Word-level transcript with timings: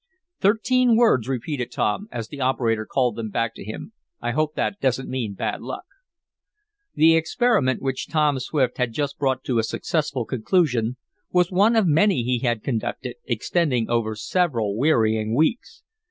"Thirteen 0.39 0.97
words," 0.97 1.27
repeated 1.27 1.71
Tom, 1.71 2.07
as 2.11 2.27
the 2.27 2.41
operator 2.41 2.87
called 2.87 3.15
them 3.15 3.29
back 3.29 3.53
to 3.53 3.63
him. 3.63 3.93
"I 4.19 4.31
hope 4.31 4.55
that 4.55 4.79
doesn't 4.81 5.07
mean 5.07 5.35
bad 5.35 5.61
luck." 5.61 5.85
The 6.95 7.15
experiment 7.15 7.83
which 7.83 8.07
Tom 8.09 8.39
Swift 8.39 8.79
had 8.79 8.93
just 8.93 9.19
brought 9.19 9.43
to 9.43 9.59
a 9.59 9.63
successful 9.63 10.25
conclusion 10.25 10.97
was 11.29 11.51
one 11.51 11.75
of 11.75 11.85
many 11.85 12.23
he 12.23 12.39
had 12.39 12.63
conducted, 12.63 13.17
extending 13.25 13.91
over 13.91 14.15
several 14.15 14.75
wearying 14.75 15.35
weeks. 15.35 15.83